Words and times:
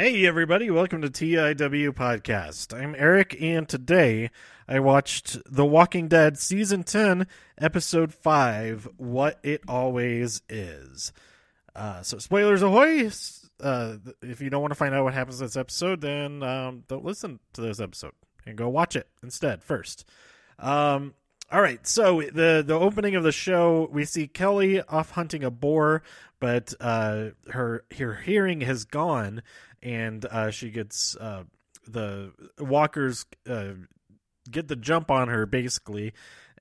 Hey, 0.00 0.24
everybody, 0.24 0.70
welcome 0.70 1.02
to 1.02 1.10
TIW 1.10 1.90
Podcast. 1.90 2.74
I'm 2.74 2.94
Eric, 2.96 3.36
and 3.38 3.68
today 3.68 4.30
I 4.66 4.80
watched 4.80 5.36
The 5.44 5.66
Walking 5.66 6.08
Dead 6.08 6.38
Season 6.38 6.84
10, 6.84 7.26
Episode 7.58 8.14
5 8.14 8.88
What 8.96 9.38
It 9.42 9.60
Always 9.68 10.40
Is. 10.48 11.12
Uh, 11.76 12.00
so, 12.00 12.16
spoilers 12.16 12.62
ahoy! 12.62 13.10
Uh, 13.62 13.96
if 14.22 14.40
you 14.40 14.48
don't 14.48 14.62
want 14.62 14.70
to 14.70 14.74
find 14.74 14.94
out 14.94 15.04
what 15.04 15.12
happens 15.12 15.38
in 15.38 15.46
this 15.46 15.58
episode, 15.58 16.00
then 16.00 16.42
um, 16.42 16.84
don't 16.88 17.04
listen 17.04 17.38
to 17.52 17.60
this 17.60 17.78
episode 17.78 18.12
and 18.46 18.56
go 18.56 18.70
watch 18.70 18.96
it 18.96 19.06
instead 19.22 19.62
first. 19.62 20.06
Um, 20.58 21.12
all 21.52 21.60
right, 21.60 21.84
so 21.84 22.20
the 22.22 22.62
the 22.64 22.78
opening 22.78 23.16
of 23.16 23.24
the 23.24 23.32
show, 23.32 23.88
we 23.90 24.04
see 24.04 24.28
Kelly 24.28 24.80
off 24.82 25.10
hunting 25.10 25.42
a 25.42 25.50
boar, 25.50 26.02
but 26.38 26.74
uh, 26.80 27.30
her 27.48 27.84
her 27.98 28.14
hearing 28.14 28.60
has 28.60 28.84
gone, 28.84 29.42
and 29.82 30.24
uh, 30.26 30.50
she 30.50 30.70
gets 30.70 31.16
uh, 31.16 31.44
the 31.88 32.32
walkers 32.58 33.26
uh, 33.48 33.72
get 34.48 34.68
the 34.68 34.76
jump 34.76 35.10
on 35.10 35.26
her 35.26 35.44
basically, 35.44 36.12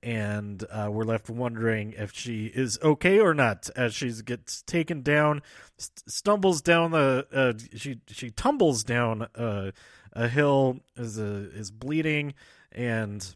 and 0.02 0.66
uh, 0.72 0.90
we're 0.92 1.04
left 1.04 1.30
wondering 1.30 1.94
if 1.96 2.12
she 2.12 2.48
is 2.48 2.80
okay 2.82 3.20
or 3.20 3.36
not. 3.36 3.70
As 3.76 3.94
she 3.94 4.12
gets 4.26 4.64
taken 4.64 5.04
down, 5.04 5.44
st- 5.78 6.10
stumbles 6.10 6.64
down 6.64 6.92
the 6.92 7.28
uh, 7.32 7.54
she 7.76 8.00
she 8.08 8.32
tumbles 8.32 8.84
down 8.84 9.28
a 9.36 10.28
hill, 10.28 10.80
is 10.98 11.20
is 11.20 11.70
bleeding, 11.70 12.34
and 12.72 13.36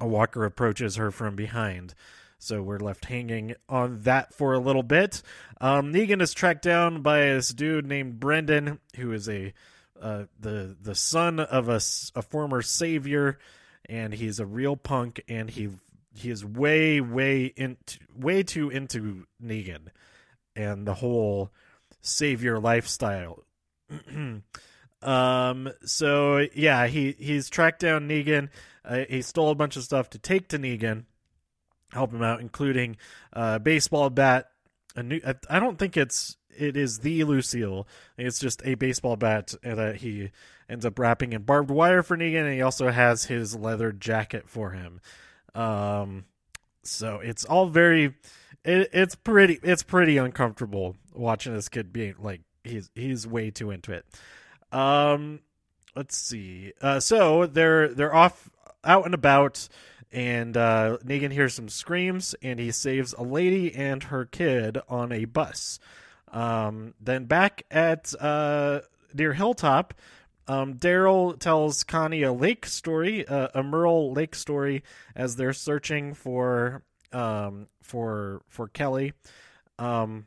a 0.00 0.06
walker 0.06 0.44
approaches 0.44 0.96
her 0.96 1.10
from 1.10 1.36
behind. 1.36 1.94
So 2.38 2.62
we're 2.62 2.78
left 2.78 3.06
hanging 3.06 3.54
on 3.68 4.02
that 4.02 4.34
for 4.34 4.52
a 4.52 4.58
little 4.58 4.82
bit. 4.82 5.22
Um, 5.60 5.92
Negan 5.92 6.20
is 6.20 6.34
tracked 6.34 6.62
down 6.62 7.00
by 7.00 7.20
this 7.20 7.48
dude 7.50 7.86
named 7.86 8.20
Brendan, 8.20 8.80
who 8.96 9.12
is 9.12 9.28
a 9.28 9.54
uh, 10.00 10.24
the 10.38 10.76
the 10.80 10.94
son 10.94 11.40
of 11.40 11.68
a, 11.68 11.80
a 12.14 12.22
former 12.22 12.60
savior, 12.60 13.38
and 13.88 14.12
he's 14.12 14.40
a 14.40 14.46
real 14.46 14.76
punk, 14.76 15.22
and 15.28 15.48
he 15.48 15.70
he 16.14 16.30
is 16.30 16.44
way 16.44 17.00
way 17.00 17.52
into 17.56 17.98
way 18.14 18.42
too 18.42 18.68
into 18.68 19.26
Negan 19.42 19.88
and 20.54 20.86
the 20.86 20.94
whole 20.94 21.50
savior 22.02 22.58
lifestyle. 22.58 23.44
um. 25.04 25.70
So 25.84 26.46
yeah, 26.54 26.86
he 26.86 27.14
he's 27.18 27.48
tracked 27.48 27.80
down 27.80 28.08
Negan. 28.08 28.48
Uh, 28.84 29.04
he 29.08 29.22
stole 29.22 29.50
a 29.50 29.54
bunch 29.54 29.76
of 29.76 29.82
stuff 29.82 30.10
to 30.10 30.18
take 30.18 30.48
to 30.48 30.58
Negan 30.58 31.04
help 31.94 32.12
him 32.12 32.22
out, 32.22 32.40
including 32.40 32.96
a 33.32 33.58
baseball 33.58 34.10
bat. 34.10 34.50
A 34.96 35.02
new, 35.02 35.20
I 35.48 35.58
don't 35.58 35.78
think 35.78 35.96
it's 35.96 36.36
it 36.56 36.76
is 36.76 36.98
the 37.00 37.24
Lucille. 37.24 37.88
It's 38.18 38.38
just 38.38 38.62
a 38.64 38.74
baseball 38.74 39.16
bat 39.16 39.54
that 39.62 39.96
he 39.96 40.30
ends 40.68 40.84
up 40.84 40.98
wrapping 40.98 41.32
in 41.32 41.42
barbed 41.42 41.70
wire 41.70 42.02
for 42.02 42.16
Negan, 42.16 42.44
and 42.44 42.54
he 42.54 42.62
also 42.62 42.90
has 42.90 43.24
his 43.24 43.56
leather 43.56 43.92
jacket 43.92 44.48
for 44.48 44.70
him. 44.70 45.00
Um, 45.54 46.24
so 46.82 47.20
it's 47.20 47.44
all 47.44 47.66
very, 47.66 48.14
it, 48.64 48.90
it's 48.92 49.14
pretty, 49.14 49.58
it's 49.62 49.82
pretty 49.82 50.16
uncomfortable 50.16 50.96
watching 51.12 51.54
this 51.54 51.68
kid 51.68 51.92
being 51.92 52.14
like 52.18 52.42
he's 52.62 52.90
he's 52.94 53.26
way 53.26 53.50
too 53.50 53.70
into 53.70 53.92
it. 53.92 54.04
Um, 54.74 55.40
let's 55.96 56.16
see. 56.16 56.72
Uh, 56.80 57.00
so 57.00 57.46
they're 57.46 57.88
they're 57.88 58.14
off 58.14 58.50
out 58.84 59.06
and 59.06 59.14
about 59.14 59.68
and 60.14 60.56
uh, 60.56 60.98
Negan 61.04 61.32
hears 61.32 61.54
some 61.54 61.68
screams, 61.68 62.36
and 62.40 62.60
he 62.60 62.70
saves 62.70 63.14
a 63.14 63.22
lady 63.24 63.74
and 63.74 64.04
her 64.04 64.24
kid 64.24 64.78
on 64.88 65.10
a 65.10 65.24
bus. 65.24 65.80
Um, 66.32 66.94
then 67.00 67.24
back 67.24 67.64
at 67.68 68.14
uh, 68.20 68.80
near 69.12 69.32
Hilltop, 69.32 69.92
um, 70.46 70.74
Daryl 70.74 71.36
tells 71.36 71.82
Connie 71.82 72.22
a 72.22 72.32
lake 72.32 72.64
story, 72.64 73.26
uh, 73.26 73.48
a 73.54 73.62
Merle 73.64 74.12
Lake 74.12 74.36
story, 74.36 74.84
as 75.16 75.34
they're 75.34 75.52
searching 75.52 76.14
for 76.14 76.82
um, 77.12 77.66
for 77.82 78.42
for 78.48 78.68
Kelly, 78.68 79.14
um, 79.80 80.26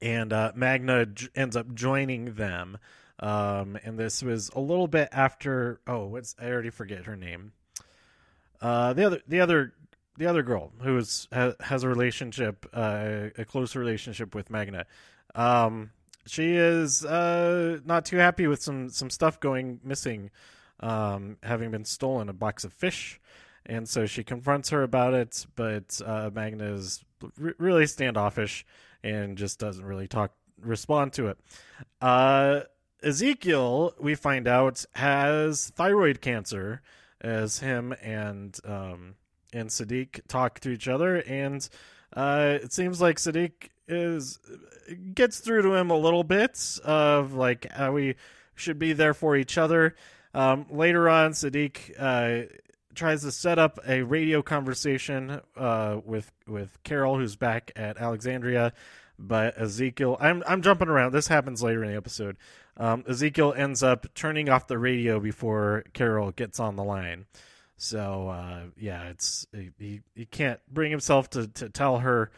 and 0.00 0.32
uh, 0.32 0.52
Magna 0.54 1.06
j- 1.06 1.28
ends 1.34 1.56
up 1.56 1.74
joining 1.74 2.34
them. 2.34 2.78
Um, 3.18 3.78
and 3.84 3.98
this 3.98 4.22
was 4.22 4.50
a 4.54 4.60
little 4.60 4.88
bit 4.88 5.08
after. 5.12 5.80
Oh, 5.86 6.06
what's 6.06 6.34
I 6.40 6.46
already 6.46 6.70
forget 6.70 7.06
her 7.06 7.16
name. 7.16 7.52
Uh, 8.60 8.92
the 8.92 9.04
other, 9.04 9.20
the 9.26 9.40
other, 9.40 9.72
the 10.18 10.26
other 10.26 10.42
girl 10.42 10.72
who 10.80 10.96
is, 10.96 11.28
has, 11.32 11.54
has 11.60 11.82
a 11.82 11.88
relationship, 11.88 12.66
uh, 12.72 13.28
a 13.36 13.44
close 13.44 13.76
relationship 13.76 14.34
with 14.34 14.50
Magna. 14.50 14.86
Um, 15.34 15.90
she 16.26 16.56
is 16.56 17.04
uh, 17.04 17.78
not 17.84 18.04
too 18.04 18.16
happy 18.16 18.46
with 18.46 18.62
some 18.62 18.88
some 18.88 19.10
stuff 19.10 19.38
going 19.40 19.80
missing, 19.84 20.30
um, 20.80 21.36
having 21.42 21.70
been 21.70 21.84
stolen, 21.84 22.28
a 22.28 22.32
box 22.32 22.64
of 22.64 22.72
fish, 22.72 23.20
and 23.64 23.88
so 23.88 24.06
she 24.06 24.24
confronts 24.24 24.70
her 24.70 24.82
about 24.82 25.14
it. 25.14 25.46
But 25.54 26.00
uh, 26.04 26.30
Magna 26.34 26.72
is 26.72 27.04
really 27.36 27.86
standoffish 27.86 28.66
and 29.02 29.38
just 29.38 29.58
doesn't 29.58 29.84
really 29.84 30.08
talk 30.08 30.32
respond 30.60 31.12
to 31.14 31.28
it. 31.28 31.38
Uh, 32.00 32.60
Ezekiel, 33.02 33.94
we 34.00 34.14
find 34.14 34.48
out, 34.48 34.84
has 34.94 35.70
thyroid 35.76 36.20
cancer 36.20 36.82
as 37.20 37.58
him 37.58 37.94
and 38.02 38.58
um, 38.64 39.14
and 39.52 39.68
Siddiq 39.70 40.20
talk 40.28 40.60
to 40.60 40.70
each 40.70 40.88
other, 40.88 41.16
and 41.16 41.66
uh, 42.14 42.58
it 42.62 42.72
seems 42.72 43.00
like 43.00 43.16
Siddiq 43.16 43.70
is 43.88 44.38
gets 45.14 45.40
through 45.40 45.62
to 45.62 45.74
him 45.74 45.90
a 45.90 45.96
little 45.96 46.24
bit 46.24 46.78
of 46.84 47.32
like 47.32 47.70
how 47.70 47.92
we 47.92 48.16
should 48.54 48.78
be 48.78 48.92
there 48.92 49.14
for 49.14 49.36
each 49.36 49.58
other. 49.58 49.94
Um, 50.34 50.66
later 50.70 51.08
on, 51.08 51.32
Siddiq 51.32 51.94
uh, 51.98 52.52
tries 52.94 53.22
to 53.22 53.30
set 53.30 53.58
up 53.58 53.78
a 53.86 54.02
radio 54.02 54.42
conversation 54.42 55.40
uh, 55.56 56.00
with 56.04 56.32
with 56.46 56.82
Carol, 56.82 57.18
who's 57.18 57.36
back 57.36 57.70
at 57.76 57.98
Alexandria. 57.98 58.72
But 59.18 59.60
Ezekiel, 59.60 60.16
I'm 60.20 60.42
I'm 60.46 60.62
jumping 60.62 60.88
around. 60.88 61.12
This 61.12 61.28
happens 61.28 61.62
later 61.62 61.82
in 61.82 61.90
the 61.90 61.96
episode. 61.96 62.36
Um, 62.76 63.04
Ezekiel 63.08 63.54
ends 63.56 63.82
up 63.82 64.06
turning 64.14 64.48
off 64.48 64.66
the 64.66 64.78
radio 64.78 65.18
before 65.20 65.84
Carol 65.94 66.30
gets 66.32 66.60
on 66.60 66.76
the 66.76 66.84
line. 66.84 67.26
So 67.76 68.28
uh, 68.28 68.60
yeah, 68.76 69.08
it's 69.08 69.46
he, 69.78 70.02
he 70.14 70.26
can't 70.26 70.60
bring 70.70 70.90
himself 70.90 71.30
to, 71.30 71.46
to 71.48 71.68
tell 71.68 71.98
her 71.98 72.30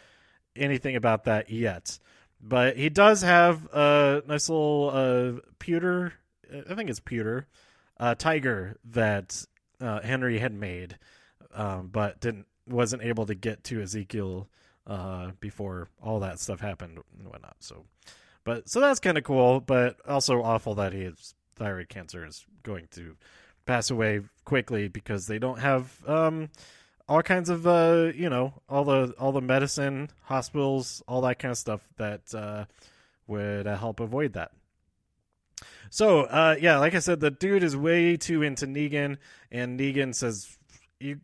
anything 0.56 0.96
about 0.96 1.24
that 1.24 1.50
yet. 1.50 1.98
But 2.40 2.76
he 2.76 2.88
does 2.88 3.22
have 3.22 3.66
a 3.72 4.22
nice 4.26 4.48
little 4.48 4.90
uh, 4.92 5.40
pewter, 5.58 6.12
I 6.70 6.74
think 6.74 6.88
it's 6.88 7.00
pewter, 7.00 7.48
uh, 7.98 8.14
tiger 8.14 8.76
that 8.90 9.44
uh, 9.80 10.00
Henry 10.02 10.38
had 10.38 10.52
made, 10.52 10.98
um, 11.52 11.88
but 11.88 12.20
didn't 12.20 12.46
wasn't 12.66 13.02
able 13.02 13.26
to 13.26 13.34
get 13.34 13.64
to 13.64 13.82
Ezekiel 13.82 14.48
uh, 14.88 15.32
before 15.38 15.88
all 16.02 16.20
that 16.20 16.40
stuff 16.40 16.60
happened 16.60 16.98
and 17.18 17.28
whatnot. 17.28 17.56
So 17.60 17.84
but 18.48 18.66
so 18.66 18.80
that's 18.80 18.98
kind 18.98 19.18
of 19.18 19.24
cool, 19.24 19.60
but 19.60 19.98
also 20.08 20.42
awful 20.42 20.74
that 20.76 20.94
his 20.94 21.34
thyroid 21.56 21.90
cancer 21.90 22.24
is 22.24 22.46
going 22.62 22.88
to 22.92 23.14
pass 23.66 23.90
away 23.90 24.22
quickly 24.46 24.88
because 24.88 25.26
they 25.26 25.38
don't 25.38 25.58
have 25.58 26.02
um, 26.08 26.48
all 27.06 27.22
kinds 27.22 27.50
of 27.50 27.66
uh, 27.66 28.10
you 28.14 28.30
know 28.30 28.54
all 28.66 28.84
the 28.84 29.14
all 29.18 29.32
the 29.32 29.42
medicine, 29.42 30.08
hospitals, 30.22 31.02
all 31.06 31.20
that 31.20 31.38
kind 31.38 31.52
of 31.52 31.58
stuff 31.58 31.86
that 31.98 32.34
uh, 32.34 32.64
would 33.26 33.66
uh, 33.66 33.76
help 33.76 34.00
avoid 34.00 34.32
that. 34.32 34.52
So 35.90 36.22
uh, 36.22 36.56
yeah, 36.58 36.78
like 36.78 36.94
I 36.94 37.00
said, 37.00 37.20
the 37.20 37.30
dude 37.30 37.62
is 37.62 37.76
way 37.76 38.16
too 38.16 38.42
into 38.42 38.66
Negan, 38.66 39.18
and 39.52 39.78
Negan 39.78 40.14
says, 40.14 40.56
"You 41.00 41.20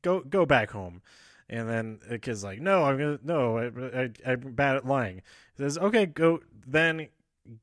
go 0.00 0.20
go 0.20 0.46
back 0.46 0.70
home." 0.70 1.02
And 1.50 1.68
then 1.68 1.98
the 2.08 2.18
kid's 2.18 2.44
like, 2.44 2.60
"No, 2.60 2.84
I'm 2.84 2.96
gonna 2.96 3.18
no, 3.24 3.58
I, 3.58 4.02
I, 4.02 4.10
I'm 4.24 4.52
bad 4.52 4.76
at 4.76 4.86
lying." 4.86 5.16
He 5.56 5.62
says, 5.64 5.76
"Okay, 5.76 6.06
go 6.06 6.40
then 6.66 7.08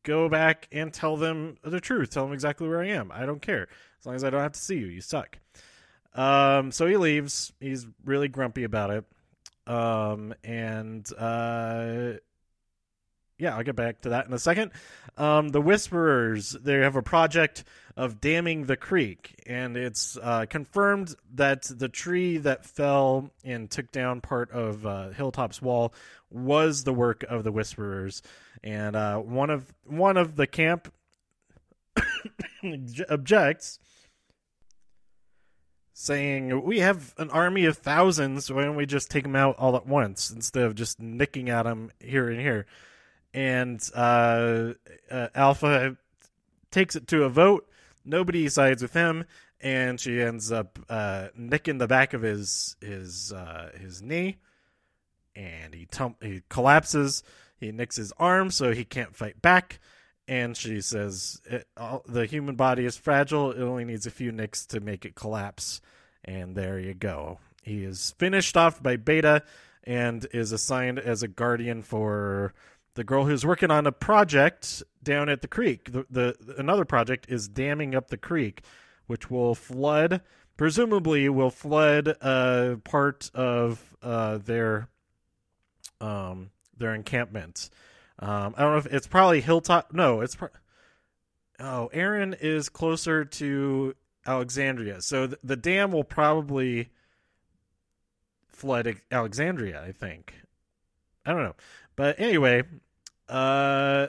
go 0.03 0.27
back 0.27 0.67
and 0.73 0.93
tell 0.93 1.15
them 1.15 1.57
the 1.63 1.79
truth. 1.79 2.09
Tell 2.09 2.25
them 2.25 2.33
exactly 2.33 2.67
where 2.67 2.81
I 2.81 2.89
am. 2.89 3.11
I 3.13 3.25
don't 3.25 3.41
care 3.41 3.69
as 3.99 4.05
long 4.05 4.15
as 4.15 4.25
I 4.25 4.29
don't 4.29 4.41
have 4.41 4.51
to 4.51 4.59
see 4.59 4.77
you. 4.77 4.87
You 4.87 5.01
suck." 5.01 5.39
Um, 6.13 6.71
so 6.71 6.85
he 6.85 6.97
leaves. 6.97 7.53
He's 7.61 7.87
really 8.03 8.27
grumpy 8.27 8.65
about 8.65 8.89
it. 8.91 9.05
Um, 9.67 10.33
and 10.43 11.07
uh, 11.17 12.13
yeah, 13.37 13.55
I'll 13.55 13.63
get 13.63 13.75
back 13.75 14.01
to 14.01 14.09
that 14.09 14.27
in 14.27 14.33
a 14.33 14.39
second. 14.39 14.71
Um, 15.15 15.49
the 15.49 15.61
Whisperers, 15.61 16.51
they 16.61 16.79
have 16.79 16.95
a 16.95 17.01
project 17.01 17.63
of 17.97 18.21
damming 18.21 18.65
the 18.65 18.77
creek, 18.77 19.41
and 19.47 19.75
it's 19.75 20.17
uh, 20.21 20.45
confirmed 20.47 21.15
that 21.33 21.63
the 21.63 21.89
tree 21.89 22.37
that 22.37 22.63
fell 22.63 23.31
and 23.43 23.69
took 23.69 23.91
down 23.91 24.21
part 24.21 24.51
of 24.51 24.85
uh, 24.85 25.09
Hilltop's 25.09 25.61
wall 25.61 25.93
was 26.29 26.83
the 26.83 26.93
work 26.93 27.23
of 27.23 27.43
the 27.43 27.51
Whisperers. 27.51 28.21
And 28.63 28.95
uh, 28.95 29.17
one 29.17 29.49
of 29.49 29.73
one 29.85 30.15
of 30.15 30.35
the 30.35 30.45
camp 30.45 30.93
objects, 33.09 33.79
saying, 35.93 36.63
"We 36.63 36.79
have 36.79 37.15
an 37.17 37.31
army 37.31 37.65
of 37.65 37.77
thousands. 37.77 38.51
Why 38.51 38.65
don't 38.65 38.75
we 38.75 38.85
just 38.85 39.09
take 39.09 39.23
them 39.23 39.35
out 39.35 39.57
all 39.57 39.75
at 39.75 39.87
once 39.87 40.29
instead 40.29 40.63
of 40.63 40.75
just 40.75 40.99
nicking 41.01 41.49
at 41.49 41.63
them 41.63 41.91
here 41.99 42.29
and 42.29 42.39
here?" 42.39 42.67
and 43.33 43.81
uh, 43.93 44.73
uh, 45.11 45.27
Alpha 45.35 45.97
takes 46.71 46.95
it 46.95 47.07
to 47.07 47.23
a 47.23 47.29
vote. 47.29 47.67
Nobody 48.07 48.47
sides 48.47 48.81
with 48.81 48.93
him, 48.93 49.25
and 49.59 49.99
she 49.99 50.21
ends 50.21 50.51
up 50.51 50.79
uh, 50.89 51.27
nicking 51.35 51.77
the 51.77 51.87
back 51.87 52.13
of 52.13 52.21
his 52.21 52.77
his 52.81 53.33
uh, 53.33 53.71
his 53.77 54.01
knee, 54.01 54.37
and 55.35 55.73
he 55.73 55.85
tum- 55.85 56.15
he 56.21 56.41
collapses. 56.49 57.21
He 57.59 57.71
nicks 57.71 57.97
his 57.97 58.13
arm, 58.17 58.49
so 58.49 58.71
he 58.71 58.85
can't 58.85 59.15
fight 59.15 59.41
back. 59.41 59.79
And 60.27 60.55
she 60.55 60.81
says, 60.81 61.41
all, 61.75 62.03
"The 62.07 62.25
human 62.25 62.55
body 62.55 62.85
is 62.85 62.97
fragile. 62.97 63.51
It 63.51 63.61
only 63.61 63.85
needs 63.85 64.05
a 64.05 64.11
few 64.11 64.31
nicks 64.31 64.65
to 64.67 64.79
make 64.79 65.05
it 65.05 65.15
collapse." 65.15 65.81
And 66.23 66.55
there 66.55 66.79
you 66.79 66.93
go. 66.93 67.39
He 67.63 67.83
is 67.83 68.13
finished 68.17 68.55
off 68.55 68.81
by 68.81 68.95
Beta 68.95 69.43
and 69.83 70.25
is 70.33 70.51
assigned 70.51 70.99
as 70.99 71.23
a 71.23 71.27
guardian 71.27 71.81
for 71.81 72.53
the 72.97 73.03
girl 73.03 73.25
who's 73.25 73.45
working 73.45 73.69
on 73.69 73.85
a 73.85 73.91
project 73.91 74.81
down 75.03 75.29
at 75.29 75.41
the 75.43 75.47
creek. 75.47 75.91
The, 75.91 76.05
the 76.09 76.55
another 76.57 76.83
project 76.83 77.27
is 77.29 77.47
damming 77.47 77.93
up 77.93 78.09
the 78.09 78.17
creek, 78.17 78.63
which 79.05 79.29
will 79.29 79.53
flood, 79.53 80.21
presumably 80.57 81.29
will 81.29 81.51
flood 81.51 82.07
a 82.07 82.79
part 82.83 83.29
of 83.35 83.95
uh, 84.01 84.39
their 84.39 84.89
um, 86.01 86.49
their 86.75 86.93
encampment. 86.95 87.69
Um, 88.19 88.55
I 88.57 88.63
don't 88.63 88.71
know 88.71 88.79
if 88.79 88.87
it's 88.87 89.07
probably 89.07 89.41
Hilltop. 89.41 89.93
No, 89.93 90.21
it's 90.21 90.35
pro- 90.35 90.49
oh, 91.59 91.91
Aaron 91.93 92.35
is 92.41 92.67
closer 92.67 93.23
to 93.23 93.95
Alexandria, 94.25 95.01
so 95.01 95.27
th- 95.27 95.39
the 95.43 95.55
dam 95.55 95.91
will 95.91 96.03
probably 96.03 96.89
flood 98.47 98.91
Alexandria. 99.11 99.83
I 99.83 99.91
think. 99.91 100.33
I 101.27 101.33
don't 101.33 101.43
know, 101.43 101.55
but 101.95 102.19
anyway, 102.19 102.63
uh, 103.29 104.07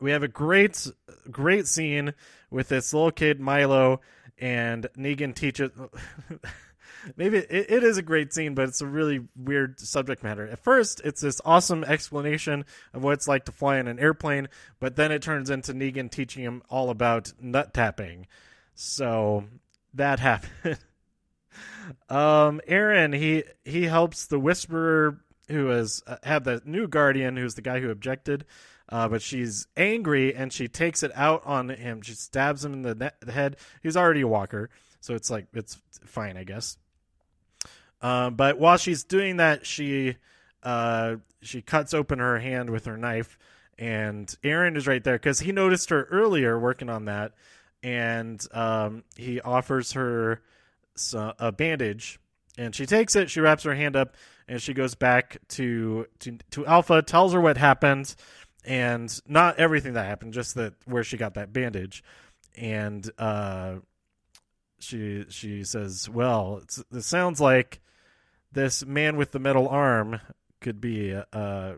we 0.00 0.10
have 0.10 0.22
a 0.22 0.28
great, 0.28 0.86
great 1.30 1.66
scene 1.66 2.14
with 2.50 2.68
this 2.68 2.92
little 2.92 3.12
kid 3.12 3.40
Milo, 3.40 4.00
and 4.38 4.86
Negan 4.96 5.34
teaches. 5.34 5.70
maybe 7.16 7.38
it, 7.38 7.70
it 7.70 7.84
is 7.84 7.98
a 7.98 8.02
great 8.02 8.32
scene, 8.32 8.54
but 8.54 8.68
it's 8.68 8.80
a 8.80 8.86
really 8.86 9.20
weird 9.36 9.80
subject 9.80 10.22
matter. 10.22 10.46
At 10.46 10.62
first, 10.62 11.00
it's 11.04 11.20
this 11.20 11.40
awesome 11.44 11.84
explanation 11.84 12.64
of 12.92 13.02
what 13.02 13.14
it's 13.14 13.28
like 13.28 13.44
to 13.46 13.52
fly 13.52 13.78
in 13.78 13.88
an 13.88 13.98
airplane, 13.98 14.48
but 14.80 14.96
then 14.96 15.12
it 15.12 15.22
turns 15.22 15.50
into 15.50 15.72
Negan 15.72 16.10
teaching 16.10 16.42
him 16.42 16.62
all 16.68 16.90
about 16.90 17.32
nut 17.40 17.74
tapping. 17.74 18.26
So 18.74 19.44
that 19.94 20.18
happened. 20.20 20.78
um, 22.08 22.60
Aaron 22.66 23.12
he 23.12 23.44
he 23.64 23.84
helps 23.84 24.26
the 24.26 24.38
Whisperer 24.38 25.21
who 25.48 25.66
has 25.68 26.02
uh, 26.06 26.16
had 26.22 26.44
the 26.44 26.62
new 26.64 26.88
guardian, 26.88 27.36
who's 27.36 27.54
the 27.54 27.62
guy 27.62 27.80
who 27.80 27.90
objected. 27.90 28.44
Uh, 28.88 29.08
but 29.08 29.22
she's 29.22 29.66
angry 29.76 30.34
and 30.34 30.52
she 30.52 30.68
takes 30.68 31.02
it 31.02 31.10
out 31.14 31.42
on 31.46 31.70
him. 31.70 32.02
She 32.02 32.12
stabs 32.12 32.62
him 32.64 32.74
in 32.74 32.82
the, 32.82 32.94
ne- 32.94 33.10
the 33.20 33.32
head. 33.32 33.56
He's 33.82 33.96
already 33.96 34.20
a 34.20 34.28
walker, 34.28 34.68
so 35.00 35.14
it's 35.14 35.30
like 35.30 35.46
it's 35.54 35.78
fine, 36.04 36.36
I 36.36 36.44
guess. 36.44 36.76
Uh, 38.02 38.30
but 38.30 38.58
while 38.58 38.76
she's 38.76 39.04
doing 39.04 39.36
that, 39.38 39.64
she 39.64 40.16
uh, 40.62 41.16
she 41.40 41.62
cuts 41.62 41.94
open 41.94 42.18
her 42.18 42.38
hand 42.38 42.68
with 42.70 42.84
her 42.84 42.96
knife, 42.96 43.38
and 43.78 44.34
Aaron 44.44 44.76
is 44.76 44.86
right 44.86 45.02
there 45.02 45.16
because 45.16 45.40
he 45.40 45.52
noticed 45.52 45.90
her 45.90 46.04
earlier 46.10 46.58
working 46.58 46.90
on 46.90 47.06
that, 47.06 47.32
and 47.82 48.44
um, 48.52 49.04
he 49.16 49.40
offers 49.40 49.92
her 49.92 50.42
a 51.14 51.50
bandage, 51.50 52.20
and 52.58 52.74
she 52.74 52.86
takes 52.86 53.16
it. 53.16 53.30
She 53.30 53.40
wraps 53.40 53.62
her 53.64 53.74
hand 53.74 53.96
up, 53.96 54.14
and 54.48 54.60
she 54.60 54.74
goes 54.74 54.94
back 54.94 55.38
to 55.48 56.06
to 56.20 56.38
to 56.50 56.66
Alpha, 56.66 57.02
tells 57.02 57.32
her 57.32 57.40
what 57.40 57.56
happened, 57.56 58.14
and 58.64 59.20
not 59.26 59.58
everything 59.58 59.94
that 59.94 60.06
happened, 60.06 60.32
just 60.34 60.54
that 60.54 60.74
where 60.84 61.04
she 61.04 61.16
got 61.16 61.34
that 61.34 61.52
bandage, 61.52 62.02
and 62.56 63.10
uh, 63.18 63.76
she 64.78 65.24
she 65.28 65.64
says, 65.64 66.08
"Well, 66.08 66.62
it 66.92 67.02
sounds 67.02 67.40
like." 67.40 67.80
this 68.52 68.84
man 68.84 69.16
with 69.16 69.32
the 69.32 69.38
metal 69.38 69.68
arm 69.68 70.20
could 70.60 70.80
be 70.80 71.14
uh 71.32 71.72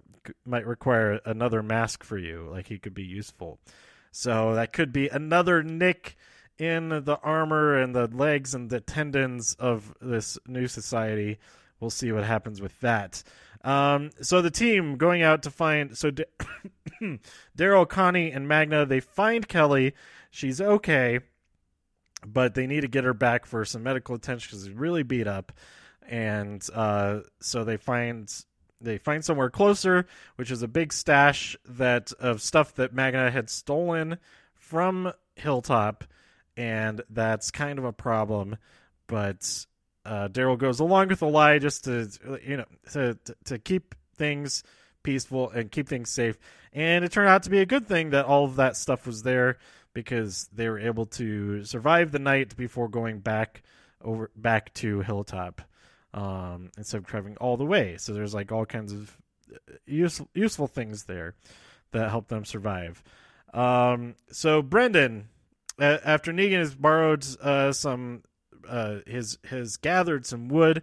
might 0.44 0.66
require 0.66 1.20
another 1.24 1.62
mask 1.62 2.04
for 2.04 2.18
you 2.18 2.48
like 2.50 2.68
he 2.68 2.78
could 2.78 2.94
be 2.94 3.04
useful 3.04 3.58
so 4.10 4.54
that 4.54 4.72
could 4.72 4.92
be 4.92 5.08
another 5.08 5.62
nick 5.62 6.16
in 6.58 6.88
the 6.88 7.18
armor 7.22 7.78
and 7.78 7.94
the 7.94 8.06
legs 8.08 8.54
and 8.54 8.70
the 8.70 8.80
tendons 8.80 9.54
of 9.58 9.94
this 10.00 10.38
new 10.46 10.68
society. 10.68 11.38
We'll 11.80 11.90
see 11.90 12.12
what 12.12 12.24
happens 12.24 12.60
with 12.60 12.78
that. 12.80 13.22
Um, 13.62 14.10
so 14.20 14.42
the 14.42 14.50
team 14.50 14.96
going 14.96 15.22
out 15.22 15.42
to 15.44 15.50
find 15.50 15.96
so 15.96 16.10
D- 16.10 16.24
daryl 17.56 17.88
connie 17.88 18.30
and 18.30 18.46
magna 18.46 18.84
they 18.84 19.00
find 19.00 19.48
kelly. 19.48 19.94
She's 20.30 20.60
okay 20.60 21.20
but 22.26 22.54
they 22.54 22.66
need 22.66 22.80
to 22.80 22.88
get 22.88 23.04
her 23.04 23.14
back 23.14 23.46
for 23.46 23.64
some 23.64 23.82
medical 23.82 24.14
attention 24.14 24.48
because 24.50 24.64
she's 24.66 24.74
really 24.74 25.02
beat 25.02 25.26
up. 25.26 25.52
And 26.08 26.64
uh, 26.74 27.20
so 27.40 27.64
they 27.64 27.76
find 27.76 28.32
they 28.80 28.98
find 28.98 29.24
somewhere 29.24 29.50
closer, 29.50 30.06
which 30.36 30.50
is 30.50 30.62
a 30.62 30.68
big 30.68 30.92
stash 30.92 31.56
that 31.66 32.12
of 32.14 32.42
stuff 32.42 32.74
that 32.74 32.92
Magna 32.92 33.30
had 33.30 33.48
stolen 33.48 34.18
from 34.54 35.12
Hilltop, 35.36 36.04
and 36.56 37.02
that's 37.10 37.50
kind 37.50 37.78
of 37.78 37.84
a 37.84 37.92
problem. 37.92 38.56
But 39.06 39.66
uh, 40.04 40.28
Daryl 40.28 40.58
goes 40.58 40.80
along 40.80 41.08
with 41.08 41.20
the 41.20 41.28
lie 41.28 41.58
just 41.58 41.84
to 41.84 42.08
you 42.44 42.58
know 42.58 42.66
to, 42.92 43.14
to 43.24 43.36
to 43.44 43.58
keep 43.58 43.94
things 44.16 44.62
peaceful 45.02 45.50
and 45.50 45.70
keep 45.70 45.88
things 45.88 46.10
safe. 46.10 46.38
And 46.72 47.04
it 47.04 47.12
turned 47.12 47.28
out 47.28 47.44
to 47.44 47.50
be 47.50 47.60
a 47.60 47.66
good 47.66 47.86
thing 47.86 48.10
that 48.10 48.24
all 48.24 48.44
of 48.44 48.56
that 48.56 48.76
stuff 48.76 49.06
was 49.06 49.22
there 49.22 49.58
because 49.92 50.48
they 50.52 50.68
were 50.68 50.78
able 50.80 51.06
to 51.06 51.64
survive 51.64 52.10
the 52.10 52.18
night 52.18 52.56
before 52.56 52.88
going 52.88 53.20
back 53.20 53.62
over 54.02 54.30
back 54.34 54.74
to 54.74 55.00
Hilltop 55.00 55.62
um, 56.12 56.70
instead 56.76 56.98
of 56.98 57.06
traveling 57.06 57.36
all 57.36 57.56
the 57.56 57.64
way. 57.64 57.96
So 57.96 58.12
there's 58.12 58.34
like 58.34 58.52
all 58.52 58.66
kinds 58.66 58.92
of 58.92 59.16
uh, 59.52 59.74
useful 59.86 60.28
useful 60.34 60.66
things 60.66 61.04
there 61.04 61.34
that 61.92 62.10
help 62.10 62.28
them 62.28 62.44
survive. 62.44 63.02
Um, 63.52 64.16
so 64.30 64.62
Brendan, 64.62 65.28
after 65.78 66.32
Negan 66.32 66.58
has 66.58 66.74
borrowed 66.74 67.26
uh, 67.42 67.72
some, 67.72 68.22
uh, 68.68 68.98
his 69.06 69.38
has 69.44 69.76
gathered 69.76 70.26
some 70.26 70.48
wood. 70.48 70.82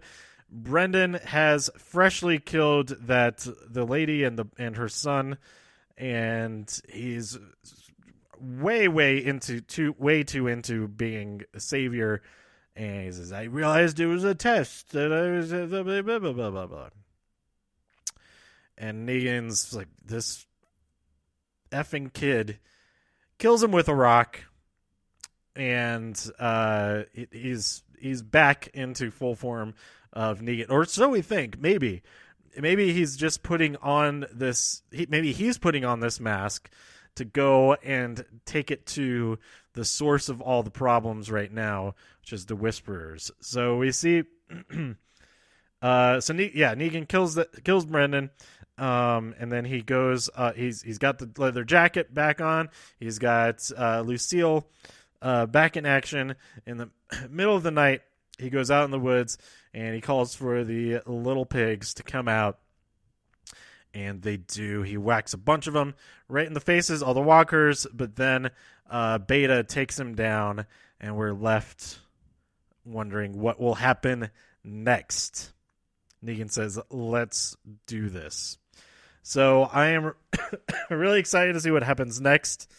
Brendan 0.50 1.14
has 1.14 1.70
freshly 1.78 2.38
killed 2.38 2.88
that 3.06 3.46
the 3.68 3.84
lady 3.84 4.22
and 4.24 4.38
the 4.38 4.46
and 4.58 4.76
her 4.76 4.88
son, 4.88 5.38
and 5.96 6.70
he's 6.92 7.38
way 8.38 8.88
way 8.88 9.24
into 9.24 9.60
too 9.60 9.94
way 9.98 10.22
too 10.22 10.46
into 10.46 10.88
being 10.88 11.42
a 11.54 11.60
savior 11.60 12.20
and 12.74 13.04
he 13.04 13.12
says, 13.12 13.32
I 13.32 13.44
realized 13.44 14.00
it 14.00 14.06
was 14.06 14.24
a 14.24 14.34
test. 14.34 14.92
That 14.92 15.12
I 15.12 15.30
was 15.30 15.50
blah, 15.50 15.82
blah, 15.82 16.02
blah, 16.02 16.32
blah, 16.32 16.50
blah, 16.50 16.66
blah. 16.66 16.88
And 18.78 19.08
Negan's 19.08 19.74
like, 19.74 19.88
this 20.04 20.46
effing 21.70 22.12
kid 22.12 22.58
kills 23.38 23.62
him 23.62 23.72
with 23.72 23.88
a 23.88 23.94
rock. 23.94 24.44
And 25.54 26.18
uh, 26.38 27.02
he's 27.30 27.82
he's 27.98 28.22
back 28.22 28.68
into 28.74 29.10
full 29.10 29.34
form 29.34 29.74
of 30.12 30.40
Negan, 30.40 30.70
or 30.70 30.84
so 30.84 31.08
we 31.08 31.22
think. 31.22 31.58
Maybe, 31.58 32.02
maybe 32.58 32.92
he's 32.92 33.16
just 33.16 33.42
putting 33.42 33.76
on 33.76 34.26
this. 34.32 34.82
He, 34.90 35.06
maybe 35.08 35.32
he's 35.32 35.58
putting 35.58 35.84
on 35.84 36.00
this 36.00 36.20
mask 36.20 36.70
to 37.16 37.24
go 37.24 37.74
and 37.74 38.24
take 38.44 38.70
it 38.70 38.86
to 38.86 39.38
the 39.74 39.84
source 39.84 40.28
of 40.28 40.40
all 40.40 40.62
the 40.62 40.70
problems 40.70 41.30
right 41.30 41.52
now, 41.52 41.94
which 42.20 42.32
is 42.32 42.46
the 42.46 42.56
Whisperers. 42.56 43.30
So 43.40 43.76
we 43.76 43.92
see, 43.92 44.24
uh, 45.82 46.20
so 46.20 46.32
ne- 46.34 46.52
yeah, 46.54 46.74
Negan 46.74 47.08
kills 47.08 47.34
the 47.34 47.46
kills 47.64 47.86
Brendan, 47.86 48.30
um, 48.78 49.34
and 49.38 49.50
then 49.50 49.64
he 49.64 49.82
goes. 49.82 50.28
Uh, 50.34 50.52
he's 50.52 50.82
he's 50.82 50.98
got 50.98 51.18
the 51.18 51.30
leather 51.38 51.64
jacket 51.64 52.12
back 52.12 52.40
on. 52.40 52.68
He's 52.98 53.18
got 53.18 53.68
uh, 53.76 54.02
Lucille 54.02 54.66
uh, 55.22 55.46
back 55.46 55.76
in 55.76 55.86
action. 55.86 56.34
In 56.66 56.76
the 56.76 56.90
middle 57.30 57.56
of 57.56 57.62
the 57.62 57.70
night, 57.70 58.02
he 58.38 58.50
goes 58.50 58.70
out 58.70 58.84
in 58.84 58.90
the 58.90 58.98
woods 58.98 59.38
and 59.72 59.94
he 59.94 60.00
calls 60.00 60.34
for 60.34 60.64
the 60.64 61.00
little 61.06 61.46
pigs 61.46 61.94
to 61.94 62.02
come 62.02 62.28
out 62.28 62.58
and 63.94 64.22
they 64.22 64.36
do. 64.36 64.82
He 64.82 64.96
whacks 64.96 65.34
a 65.34 65.38
bunch 65.38 65.66
of 65.66 65.74
them 65.74 65.94
right 66.28 66.46
in 66.46 66.54
the 66.54 66.60
faces, 66.60 67.02
all 67.02 67.14
the 67.14 67.20
walkers, 67.20 67.86
but 67.92 68.16
then 68.16 68.50
uh, 68.90 69.18
Beta 69.18 69.62
takes 69.62 69.98
him 69.98 70.14
down, 70.14 70.66
and 71.00 71.16
we're 71.16 71.32
left 71.32 71.98
wondering 72.84 73.38
what 73.38 73.60
will 73.60 73.74
happen 73.74 74.30
next. 74.64 75.52
Negan 76.24 76.50
says, 76.50 76.78
Let's 76.90 77.56
do 77.86 78.08
this. 78.08 78.58
So 79.22 79.62
I 79.62 79.88
am 79.88 80.14
really 80.90 81.20
excited 81.20 81.52
to 81.52 81.60
see 81.60 81.70
what 81.70 81.82
happens 81.82 82.20
next. 82.20 82.70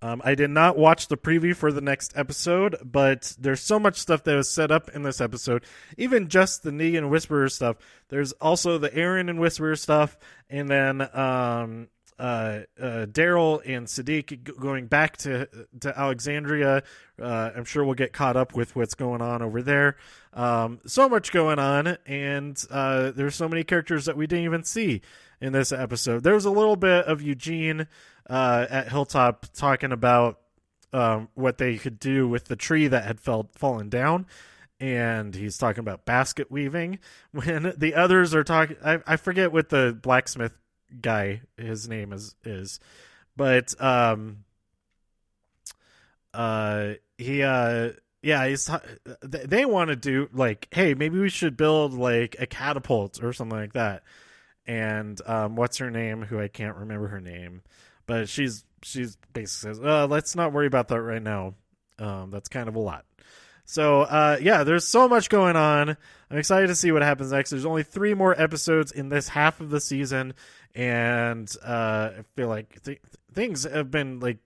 Um, 0.00 0.22
I 0.24 0.34
did 0.34 0.50
not 0.50 0.78
watch 0.78 1.08
the 1.08 1.16
preview 1.16 1.56
for 1.56 1.72
the 1.72 1.80
next 1.80 2.12
episode, 2.16 2.76
but 2.84 3.34
there's 3.38 3.60
so 3.60 3.80
much 3.80 3.96
stuff 3.96 4.22
that 4.24 4.36
was 4.36 4.48
set 4.48 4.70
up 4.70 4.90
in 4.90 5.02
this 5.02 5.20
episode. 5.20 5.64
Even 5.96 6.28
just 6.28 6.62
the 6.62 6.70
Negan 6.70 7.08
Whisperer 7.08 7.48
stuff. 7.48 7.76
There's 8.08 8.32
also 8.32 8.78
the 8.78 8.94
Aaron 8.94 9.28
and 9.28 9.40
Whisperer 9.40 9.74
stuff, 9.74 10.16
and 10.48 10.68
then 10.70 11.00
um, 11.16 11.88
uh, 12.18 12.60
uh, 12.80 13.06
Daryl 13.06 13.60
and 13.64 13.86
Siddiq 13.86 14.56
going 14.58 14.86
back 14.86 15.16
to 15.18 15.48
to 15.80 15.98
Alexandria. 15.98 16.82
Uh, 17.20 17.50
I'm 17.56 17.64
sure 17.64 17.84
we'll 17.84 17.94
get 17.94 18.12
caught 18.12 18.36
up 18.36 18.54
with 18.54 18.76
what's 18.76 18.94
going 18.94 19.22
on 19.22 19.42
over 19.42 19.62
there. 19.62 19.96
Um, 20.32 20.80
so 20.86 21.08
much 21.08 21.32
going 21.32 21.58
on, 21.58 21.98
and 22.06 22.60
uh, 22.70 23.10
there's 23.10 23.34
so 23.34 23.48
many 23.48 23.64
characters 23.64 24.04
that 24.04 24.16
we 24.16 24.26
didn't 24.26 24.44
even 24.44 24.64
see 24.64 25.02
in 25.40 25.52
this 25.52 25.72
episode. 25.72 26.22
There 26.22 26.34
was 26.34 26.44
a 26.44 26.50
little 26.50 26.76
bit 26.76 27.04
of 27.06 27.22
Eugene 27.22 27.86
uh, 28.28 28.66
at 28.68 28.90
Hilltop 28.90 29.46
talking 29.54 29.92
about 29.92 30.38
um, 30.92 31.28
what 31.34 31.58
they 31.58 31.76
could 31.76 31.98
do 31.98 32.28
with 32.28 32.44
the 32.44 32.56
tree 32.56 32.88
that 32.88 33.04
had 33.04 33.20
fell, 33.20 33.48
fallen 33.54 33.88
down. 33.88 34.26
And 34.80 35.34
he's 35.34 35.58
talking 35.58 35.80
about 35.80 36.04
basket 36.04 36.50
weaving 36.50 37.00
when 37.32 37.72
the 37.76 37.94
others 37.94 38.34
are 38.34 38.44
talking. 38.44 38.76
I, 38.84 39.16
forget 39.16 39.52
what 39.52 39.70
the 39.70 39.98
blacksmith 40.00 40.56
guy 41.00 41.42
his 41.56 41.88
name 41.88 42.12
is 42.12 42.34
is, 42.44 42.78
but 43.36 43.74
um, 43.82 44.44
uh, 46.32 46.92
he 47.18 47.42
uh, 47.42 47.90
yeah, 48.22 48.46
he's 48.46 48.70
they 49.22 49.64
want 49.64 49.88
to 49.88 49.96
do 49.96 50.28
like, 50.32 50.68
hey, 50.70 50.94
maybe 50.94 51.18
we 51.18 51.28
should 51.28 51.56
build 51.56 51.92
like 51.92 52.36
a 52.38 52.46
catapult 52.46 53.20
or 53.20 53.32
something 53.32 53.58
like 53.58 53.72
that. 53.72 54.04
And 54.64 55.20
um, 55.26 55.56
what's 55.56 55.78
her 55.78 55.90
name? 55.90 56.22
Who 56.22 56.38
I 56.38 56.46
can't 56.46 56.76
remember 56.76 57.08
her 57.08 57.20
name 57.20 57.62
but 58.08 58.28
she's 58.28 58.64
she's 58.82 59.16
basically 59.32 59.74
says, 59.74 59.80
uh, 59.80 60.08
"Let's 60.08 60.34
not 60.34 60.52
worry 60.52 60.66
about 60.66 60.88
that 60.88 61.00
right 61.00 61.22
now. 61.22 61.54
Um, 62.00 62.30
that's 62.32 62.48
kind 62.48 62.68
of 62.68 62.74
a 62.74 62.80
lot." 62.80 63.04
So 63.64 64.00
uh, 64.00 64.38
yeah, 64.40 64.64
there's 64.64 64.88
so 64.88 65.08
much 65.08 65.28
going 65.28 65.54
on. 65.54 65.90
I'm 66.30 66.38
excited 66.38 66.68
to 66.68 66.74
see 66.74 66.90
what 66.90 67.02
happens 67.02 67.30
next. 67.30 67.50
There's 67.50 67.66
only 67.66 67.84
three 67.84 68.14
more 68.14 68.38
episodes 68.40 68.90
in 68.90 69.10
this 69.10 69.28
half 69.28 69.60
of 69.60 69.70
the 69.70 69.80
season, 69.80 70.34
and 70.74 71.54
uh, 71.62 72.10
I 72.18 72.22
feel 72.34 72.48
like 72.48 72.82
th- 72.82 73.00
things 73.34 73.64
have 73.64 73.90
been 73.90 74.20
like 74.20 74.38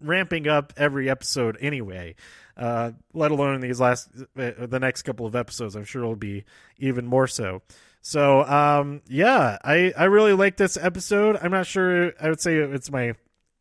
ramping 0.00 0.48
up 0.48 0.72
every 0.76 1.10
episode 1.10 1.58
anyway. 1.60 2.16
Uh, 2.56 2.92
let 3.12 3.30
alone 3.30 3.56
in 3.56 3.60
these 3.60 3.80
last 3.80 4.08
uh, 4.36 4.52
the 4.66 4.80
next 4.80 5.02
couple 5.02 5.26
of 5.26 5.36
episodes, 5.36 5.76
I'm 5.76 5.84
sure 5.84 6.02
it'll 6.02 6.16
be 6.16 6.44
even 6.78 7.06
more 7.06 7.26
so. 7.26 7.62
So 8.02 8.42
um, 8.44 9.02
yeah, 9.08 9.58
I 9.62 9.92
I 9.96 10.04
really 10.04 10.32
like 10.32 10.56
this 10.56 10.76
episode. 10.76 11.38
I'm 11.40 11.50
not 11.50 11.66
sure. 11.66 12.12
I 12.20 12.28
would 12.30 12.40
say 12.40 12.56
it's 12.56 12.90
my 12.90 13.14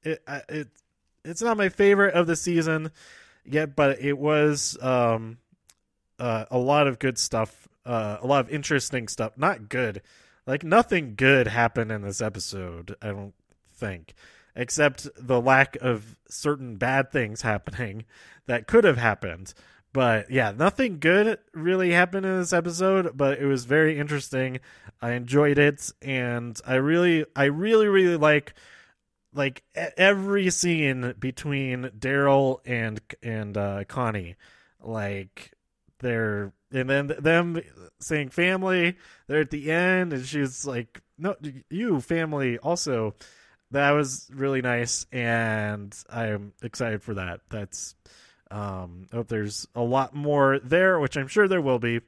it 0.03 0.22
it 0.48 0.67
it's 1.25 1.41
not 1.41 1.58
my 1.58 1.69
favorite 1.69 2.13
of 2.13 2.27
the 2.27 2.36
season 2.36 2.91
yet, 3.46 3.75
but 3.75 4.01
it 4.01 4.17
was 4.17 4.77
um 4.81 5.38
uh, 6.19 6.46
a 6.51 6.58
lot 6.58 6.88
of 6.88 7.00
good 7.00 7.17
stuff. 7.17 7.67
Uh, 7.86 8.17
a 8.22 8.27
lot 8.27 8.46
of 8.46 8.51
interesting 8.51 9.08
stuff. 9.08 9.34
Not 9.38 9.69
good. 9.69 10.01
Like 10.46 10.63
nothing 10.63 11.15
good 11.15 11.48
happened 11.48 11.91
in 11.91 12.01
this 12.01 12.22
episode. 12.22 12.96
I 13.01 13.08
don't 13.08 13.34
think, 13.74 14.13
except 14.55 15.08
the 15.17 15.41
lack 15.41 15.75
of 15.77 16.17
certain 16.29 16.77
bad 16.77 17.12
things 17.12 17.41
happening 17.41 18.05
that 18.48 18.67
could 18.67 18.84
have 18.84 18.98
happened. 18.98 19.53
But 19.91 20.29
yeah, 20.29 20.51
nothing 20.51 21.00
good 21.00 21.39
really 21.53 21.91
happened 21.91 22.25
in 22.25 22.38
this 22.38 22.53
episode, 22.53 23.17
but 23.17 23.39
it 23.39 23.46
was 23.46 23.65
very 23.65 23.98
interesting. 23.98 24.60
I 25.01 25.12
enjoyed 25.12 25.58
it, 25.58 25.91
and 26.01 26.60
I 26.65 26.75
really, 26.75 27.25
I 27.36 27.46
really, 27.46 27.88
really 27.88 28.17
like 28.17 28.53
like 29.34 29.63
every 29.75 30.50
scene 30.50 31.13
between 31.19 31.91
Daryl 31.98 32.60
and 32.65 33.00
and 33.24 33.58
uh, 33.58 33.84
Connie. 33.86 34.36
Like 34.81 35.53
they're 36.00 36.53
and 36.72 36.89
then 36.89 37.08
them 37.08 37.62
saying 38.00 38.29
family. 38.29 38.98
They're 39.27 39.41
at 39.41 39.50
the 39.50 39.72
end, 39.72 40.13
and 40.13 40.25
she's 40.25 40.65
like, 40.65 41.01
"No, 41.17 41.36
you 41.69 42.00
family 42.01 42.58
also." 42.60 43.15
That 43.72 43.91
was 43.91 44.27
really 44.34 44.63
nice, 44.63 45.05
and 45.12 45.96
I'm 46.10 46.53
excited 46.63 47.03
for 47.03 47.13
that. 47.15 47.41
That's 47.50 47.93
um, 48.51 49.08
I 49.12 49.18
hope 49.18 49.27
there's 49.27 49.68
a 49.75 49.82
lot 49.82 50.13
more 50.13 50.60
there, 50.60 51.00
which 51.00 51.18
I'm 51.18 51.27
sure 51.27 51.48
there 51.48 51.62
will 51.62 51.79
be. 51.79 52.01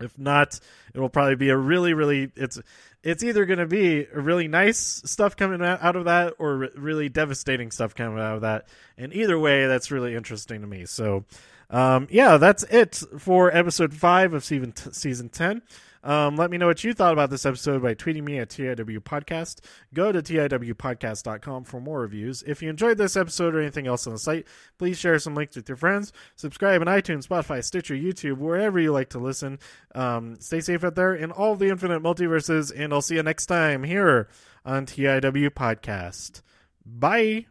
If 0.00 0.18
not, 0.18 0.58
it 0.94 0.98
will 0.98 1.08
probably 1.08 1.36
be 1.36 1.50
a 1.50 1.56
really, 1.56 1.94
really 1.94 2.32
it's 2.34 2.58
it's 3.04 3.22
either 3.22 3.44
going 3.44 3.60
to 3.60 3.66
be 3.66 4.06
really 4.12 4.48
nice 4.48 5.02
stuff 5.04 5.36
coming 5.36 5.62
out 5.62 5.96
of 5.96 6.06
that 6.06 6.34
or 6.38 6.70
really 6.76 7.08
devastating 7.08 7.70
stuff 7.70 7.94
coming 7.94 8.18
out 8.18 8.36
of 8.36 8.40
that. 8.42 8.66
And 8.96 9.12
either 9.12 9.38
way, 9.38 9.66
that's 9.66 9.90
really 9.90 10.14
interesting 10.14 10.60
to 10.60 10.66
me. 10.66 10.86
So, 10.86 11.24
um, 11.72 12.06
yeah, 12.10 12.36
that's 12.36 12.62
it 12.64 13.02
for 13.18 13.54
episode 13.54 13.94
five 13.94 14.34
of 14.34 14.44
season 14.44 14.72
t- 14.72 14.90
season 14.92 15.28
ten. 15.30 15.62
Um, 16.04 16.36
let 16.36 16.50
me 16.50 16.58
know 16.58 16.66
what 16.66 16.82
you 16.82 16.94
thought 16.94 17.12
about 17.12 17.30
this 17.30 17.46
episode 17.46 17.82
by 17.82 17.94
tweeting 17.94 18.24
me 18.24 18.38
at 18.38 18.48
TIW 18.50 18.98
Podcast. 19.00 19.60
Go 19.94 20.10
to 20.10 20.20
TIWpodcast.com 20.20 21.64
for 21.64 21.80
more 21.80 22.00
reviews. 22.00 22.42
If 22.42 22.60
you 22.60 22.70
enjoyed 22.70 22.98
this 22.98 23.16
episode 23.16 23.54
or 23.54 23.60
anything 23.60 23.86
else 23.86 24.06
on 24.06 24.12
the 24.12 24.18
site, 24.18 24.46
please 24.78 24.98
share 24.98 25.18
some 25.18 25.34
links 25.34 25.56
with 25.56 25.68
your 25.68 25.76
friends. 25.76 26.12
Subscribe 26.36 26.80
on 26.80 26.88
iTunes, 26.88 27.26
Spotify, 27.26 27.62
Stitcher, 27.62 27.94
YouTube, 27.94 28.38
wherever 28.38 28.80
you 28.80 28.92
like 28.92 29.10
to 29.10 29.18
listen. 29.18 29.60
Um, 29.94 30.40
stay 30.40 30.60
safe 30.60 30.82
out 30.82 30.96
there 30.96 31.14
in 31.14 31.30
all 31.30 31.54
the 31.54 31.68
infinite 31.68 32.02
multiverses, 32.02 32.72
and 32.76 32.92
I'll 32.92 33.02
see 33.02 33.14
you 33.14 33.22
next 33.22 33.46
time 33.46 33.84
here 33.84 34.28
on 34.64 34.86
TIW 34.86 35.50
Podcast. 35.50 36.42
Bye. 36.84 37.46